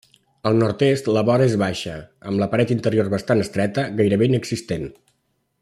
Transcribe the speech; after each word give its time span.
Al 0.51 0.55
nord-est 0.61 1.09
la 1.17 1.23
vora 1.27 1.47
és 1.49 1.53
baixa, 1.63 1.93
amb 2.31 2.43
la 2.45 2.49
paret 2.55 2.75
interior 2.79 3.13
bastant 3.15 3.47
estreta, 3.47 3.87
gairebé 4.01 4.31
inexistent. 4.35 4.93